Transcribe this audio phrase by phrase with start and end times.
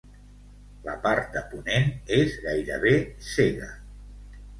[0.85, 1.85] La part de ponent
[2.17, 2.95] és gairebé
[3.35, 3.69] cega.